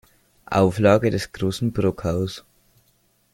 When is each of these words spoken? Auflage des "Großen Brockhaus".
Auflage 0.47 1.11
des 1.11 1.31
"Großen 1.31 1.71
Brockhaus". 1.73 2.43